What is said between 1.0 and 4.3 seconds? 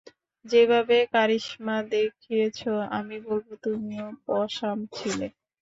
কারিশমা দেখিয়েছ, আমি বলব তুমিও